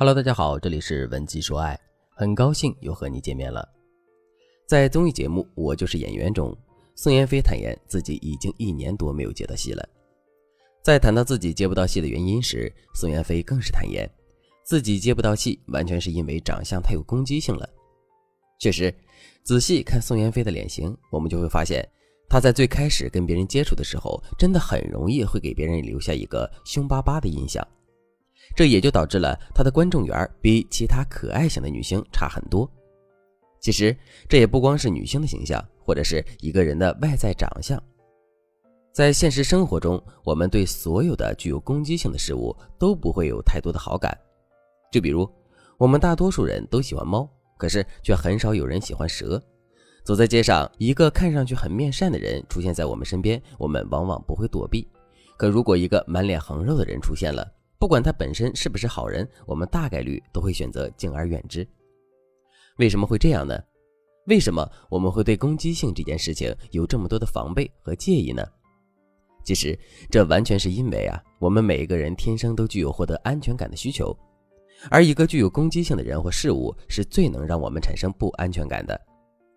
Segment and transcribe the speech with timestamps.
[0.00, 1.76] Hello，大家好，这里是文姬说爱，
[2.14, 3.68] 很高兴又和你见面了。
[4.64, 6.56] 在综艺节目《我就是演员》中，
[6.94, 9.84] 宋妍霏坦言自己已经一年多没有接到戏了。
[10.84, 14.08] 在谈到自己接不到戏的原因时，宋妍霏更是坦言，
[14.62, 17.68] 自己接不到戏完全是因为长相太有攻击性了。
[18.60, 18.94] 确实，
[19.42, 21.84] 仔细看宋妍霏的脸型，我们就会发现，
[22.28, 27.66] 她在最开始跟别人接触的时候，真的很容易会给别人留下一个凶巴巴的印象。
[28.58, 32.68] 这也就导致了她的观众缘比其他可爱型的女星差很多。
[33.60, 33.96] 其实，
[34.28, 37.80] 这也不光是女性的形象，或者是一个人的外在长相。
[38.92, 44.12] 在现实生活中，我们对所有的具有攻击性的事物都不会有太多的好感。
[44.90, 45.30] 就比如，
[45.76, 47.30] 我们大多数人都喜欢猫。
[47.56, 49.40] 可是却很少有人喜欢蛇。
[50.04, 54.88] 走在街上，一个看上去很面善的人出现在我们身边，我们往往不会躲避。
[55.36, 57.46] 可如果一个满脸横肉的人出现了，
[57.78, 61.66] 不管他本身是不是好人，我们大概率都会选择敬而远之。
[62.78, 63.56] 为什么会这样呢？
[64.26, 68.44] 为什么我们会对攻击性这件事情有这么多的防备和介意呢？
[69.44, 69.78] 其实
[70.10, 74.14] 这完全是因为啊，我们每一个人天生都具有获得安全感的需求。
[74.90, 79.00] 而一个具有攻击性的人或事物是最能让我们产生不安全感的，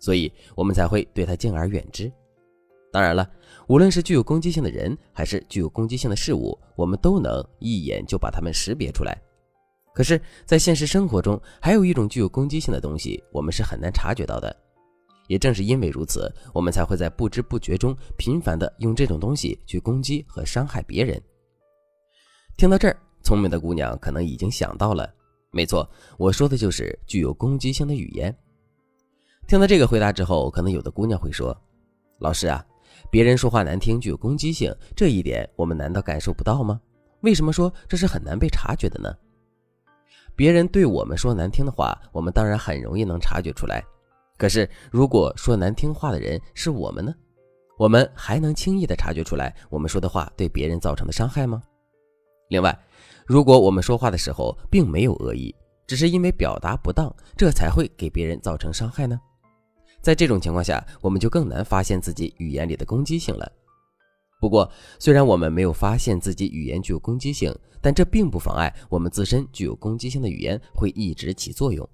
[0.00, 2.10] 所以我们才会对他敬而远之。
[2.94, 3.28] 当然了，
[3.66, 9.20] 无论是具有攻击性的人，还是具有攻击性的事物，我们都能一眼就把它们识别出来。
[9.92, 14.56] 可是，在现实生活中，还有一种具有攻击性的东西，我们是很难察觉到的。
[15.26, 21.20] 也正是因为如此，我们才会在不知不觉中频繁地用这种东西去攻击和伤害别人。
[22.56, 22.96] 听到这儿。
[23.24, 25.12] 聪明的姑娘可能已经想到了，
[25.50, 28.32] 没错，我说的就是具有攻击性的语言。
[29.48, 31.56] 听到这个回答之后，可能有的姑娘会说
[32.20, 32.62] ：“老师啊，
[33.10, 36.80] 别人说话难听，具有攻击性，这一点我们难道感受不到吗？
[37.20, 39.12] 为什么说这是很难被察觉的呢？”
[40.36, 43.82] 别人对我们说难听的话，我们当然很容易能察觉出来。
[44.36, 47.14] 可是，如果说难听话的人是我们呢？
[47.78, 51.62] 我们还能轻易的察觉出来我们说的话对别人造成的伤害吗？
[52.48, 52.76] 另外，
[53.26, 55.54] 如果我们说话的时候并没有恶意，
[55.86, 59.20] 只是因为表达不当，这才会给别人造成伤害呢？
[60.04, 63.50] 在这种情况下，我们就更难发现自己语言里的攻击性了。
[64.38, 71.88] 不过，虽然我们没有发现自己语言具有攻击性，但这并不妨碍我们自身具有攻击性的语言会一直起作用，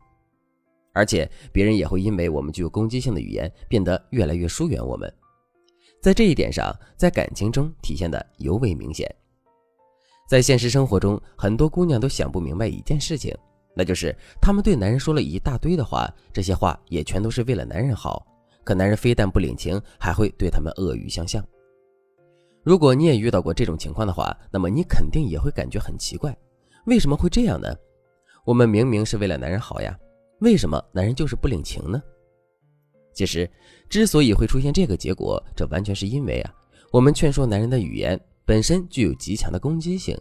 [0.93, 5.09] 而且别人也会因为我们具有攻击性的语言变得越来越疏远我们。
[6.03, 9.09] 在这一点上，在感情中体现的尤为明显。
[10.29, 13.33] 在现实生活中，很多姑娘都想不明白一件事情，
[13.75, 18.27] 那就是她们对男人说了一大堆的话，这些话也全都是为了男人好，
[18.65, 21.45] 可男人非但不领情，还会对他们恶语相向。
[22.63, 26.37] 如果你也遇到过这种情况的话，那么你肯定也会感觉很奇怪，
[26.87, 27.75] 为什么会这样呢？
[28.45, 29.99] 我们明明是为了男人好呀，
[30.41, 32.03] 为什么男人就是不领情呢？
[33.13, 33.49] 其实，
[33.89, 36.55] 之所以会出现这个结果，这完全是因为啊，
[36.93, 38.21] 我们劝说男人的语言。
[38.47, 40.19] 本身具有极强的攻击性，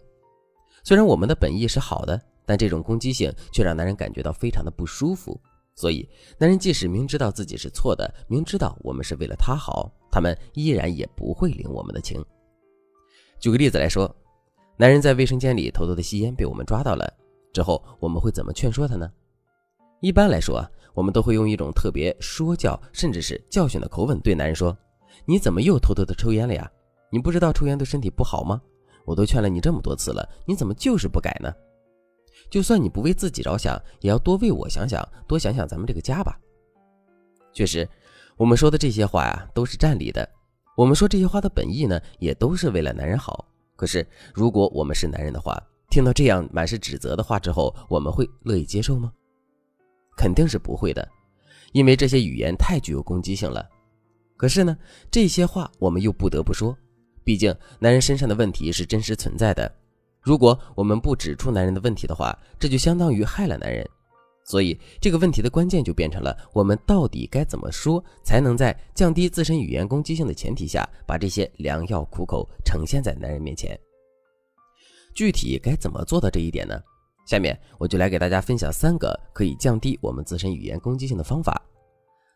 [0.83, 5.39] 虽然我们的本意是好的，但这种攻击性却让男人感觉到非常的不舒服。
[5.75, 12.25] 所以，男人即使明知道自己是错的，明知道我们是为了他好，他们依然也不会领我们的情。
[13.39, 14.09] 举个例子来说，
[14.77, 17.07] 男人在卫生间里偷偷的吸烟被我们抓到了
[17.53, 19.07] 之后，我们会怎么劝说他呢？
[20.01, 24.75] 一般来说啊，我们都会用一种特别说教甚至是教训的口吻对男人说
[25.23, 26.67] ：“你怎么又偷偷的抽烟了呀？”
[27.13, 28.59] 你不知道抽烟对身体不好吗？
[29.05, 31.53] 我都劝了你这么多次了，你怎么就是不改呢？
[32.49, 36.39] 就算你不为自己着想，也要多为我想想，多想想咱们这个家吧。
[37.53, 37.87] 确实，
[38.37, 40.27] 我们说的这些话呀，都是占理的。
[40.75, 43.45] 我们说这些话的本意呢，也都是为了男人好。
[43.75, 49.11] 可是，如果我们是男人的话，听到这样满是指责的话之后，我们会乐意接受吗？
[50.15, 51.07] 肯定是不会的，
[51.71, 53.67] 因为这些语言太具有攻击性了。
[54.37, 54.77] 可是呢，
[55.11, 56.77] 这些话我们又不得不说。
[57.23, 59.69] 毕竟，男人身上的问题是真实存在的。
[60.21, 63.87] 如果我们不指出男人的问题的话，这就相当于害了男人。
[64.43, 73.79] 所以，这个问题的关键就变成了：我们到底该怎么说，才能在降低自身语言攻击性的前提下，把这些良药苦口呈现在男人面前？
[75.13, 76.81] 具体该怎么做到这一点呢？
[77.27, 81.61] 下面我就来给大家分享三个可以降低我们自身语言攻击性的方法。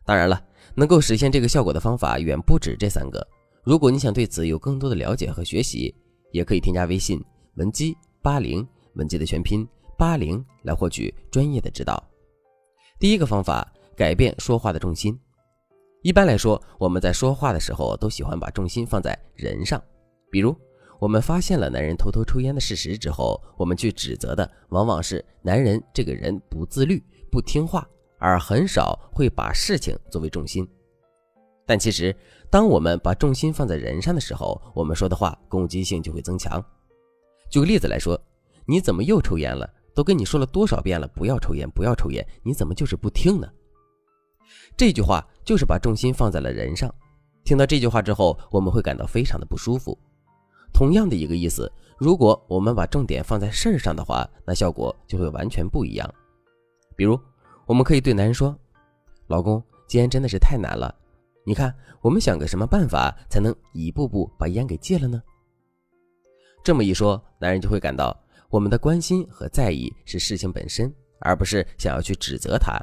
[0.06, 0.40] 当然了，
[0.76, 3.26] 能够实现这个效果的方法远不止这三个。
[3.64, 5.92] 如果你想对此有更多的了解和学习，
[6.30, 7.20] 也可以添加微信
[7.56, 9.66] 文姬八零，文姬的全拼
[9.96, 12.02] 八零，来获取专业的指导。
[12.98, 15.16] 第一个方法，改变说话的重心。
[16.02, 19.80] 一般来说，我们在说话的时候都喜欢把重心放在人上，
[20.32, 20.54] 比如
[20.98, 30.68] 我们发现了男人偷偷抽烟的事实之后，我们去指责的往往是男人这个人不自律、不听话，而很少会把事情作为重心。
[31.64, 32.14] 但其实，
[32.50, 36.62] 当我们把重心放在人上的时候，我们说的话攻击性就会增强。
[37.54, 38.20] 举个例子来说，
[38.66, 39.72] 你怎么又抽烟了？
[39.94, 43.48] 都跟你说了多少遍了，不要抽烟，不要抽烟，你怎么就是不听呢？
[44.76, 46.92] 这句话就是把重心放在了人上。
[47.44, 49.96] 听到这句话之后，我们会感到非常的不舒服。
[50.72, 56.12] 同样的一个意思，如果我们把重点放在事儿上的话，那效果就会完全不一样。
[56.96, 57.16] 比如，
[57.66, 58.52] 我们可以对男人说
[59.28, 60.92] ：“老公，戒烟真的是太难了，
[61.46, 61.72] 你看，
[62.02, 65.22] 我们想个什么办法才能一步步把烟给戒了呢？”
[66.64, 68.18] 这么一说，男人就会感到
[68.48, 70.90] 我们的关心和在意是事情本身，
[71.20, 72.80] 而不是想要去指责他。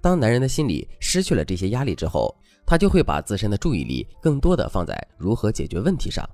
[0.00, 2.34] 当男人的心里失去了这些压力之后，
[2.66, 6.26] 他就会把自身的注意力更多的放在如何解决问题上。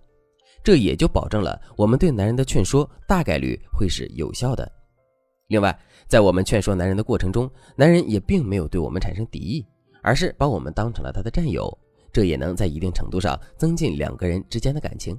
[0.63, 4.71] 这也就保证了我们对男人的劝说大概率会是有效的。
[5.49, 5.77] 另外，
[6.07, 9.67] 在我们劝说男人的过程中，男人也并没有对我们产生敌意，
[10.01, 11.77] 而是把我们当成了他的战友，
[12.13, 15.19] 这也能在一定程度上增进两个人之间的感情。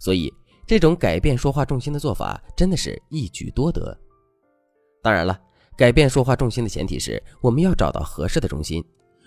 [0.00, 0.32] 所以，
[0.68, 3.98] 这种改变说话重心的做法真的是一举多得。
[5.02, 5.40] 当然了，
[5.78, 8.84] 改变说话重心的前提是我们要找到合适的重心。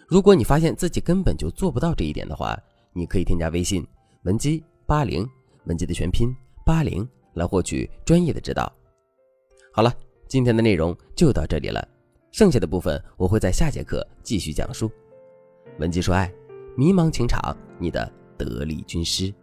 [0.08, 2.56] 如果你发现自己根本就做不到这一点的话，
[2.94, 3.84] 你可以添加微信
[4.24, 4.64] 文姬。
[4.86, 5.26] 八零
[5.68, 6.36] 文姬的全拼
[6.66, 8.70] 八零来获取专业的指导。
[9.74, 9.92] 好了，
[10.28, 11.88] 今天的内容就到这里了，
[12.32, 14.92] 剩下的部分我会在下节课继续讲述。
[15.80, 16.30] 文姬说爱，
[16.76, 19.34] 迷茫情场，你的得力军师。